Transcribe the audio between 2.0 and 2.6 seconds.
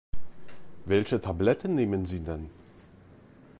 Sie denn?